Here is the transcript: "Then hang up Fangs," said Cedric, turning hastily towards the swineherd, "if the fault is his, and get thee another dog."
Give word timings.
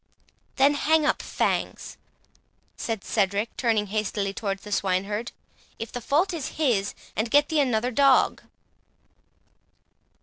"Then 0.55 0.73
hang 0.73 1.05
up 1.05 1.21
Fangs," 1.21 1.95
said 2.75 3.03
Cedric, 3.03 3.55
turning 3.55 3.85
hastily 3.85 4.33
towards 4.33 4.63
the 4.63 4.71
swineherd, 4.71 5.31
"if 5.77 5.91
the 5.91 6.01
fault 6.01 6.33
is 6.33 6.57
his, 6.57 6.95
and 7.15 7.29
get 7.29 7.49
thee 7.49 7.59
another 7.59 7.91
dog." 7.91 8.41